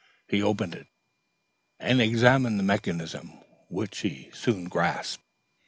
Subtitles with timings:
[0.27, 0.87] He opened it
[1.79, 3.33] and examined the mechanism,
[3.69, 5.21] which he soon grasped.